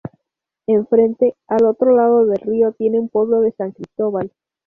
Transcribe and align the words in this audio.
Enfrente, 0.65 1.35
al 1.47 1.63
otro 1.65 1.95
lado 1.95 2.25
del 2.25 2.39
río, 2.39 2.71
tiene 2.71 2.97
el 2.97 3.09
pueblo 3.09 3.39
de 3.41 3.51
San 3.51 3.71
Cristóbal. 3.71 4.31